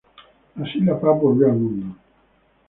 Así 0.55 0.79
la 0.81 0.99
paz 0.99 1.21
volvió 1.21 1.45
al 1.45 1.57
mundo. 1.57 1.95